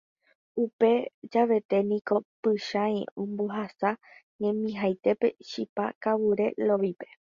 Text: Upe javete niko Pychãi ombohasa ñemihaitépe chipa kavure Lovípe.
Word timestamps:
Upe 0.63 0.89
javete 1.31 1.77
niko 1.89 2.15
Pychãi 2.41 2.99
ombohasa 3.21 3.89
ñemihaitépe 4.41 5.27
chipa 5.49 5.85
kavure 6.03 6.47
Lovípe. 6.67 7.07